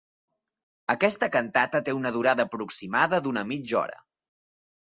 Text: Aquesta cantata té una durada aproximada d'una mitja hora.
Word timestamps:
Aquesta 0.93 1.29
cantata 1.35 1.81
té 1.89 1.95
una 1.99 2.13
durada 2.17 2.47
aproximada 2.49 3.23
d'una 3.27 3.47
mitja 3.53 3.81
hora. 3.83 4.01